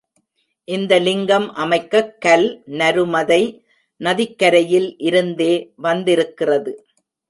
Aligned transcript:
இந்த 0.67 0.99
லிங்கம் 0.99 1.47
அமைக்கக் 1.55 2.15
கல், 2.19 2.47
நருமதை 2.71 3.41
நதிக்கரையில் 4.01 4.95
இருந்தே 4.99 5.53
வந்திருக்கிறது. 5.75 6.73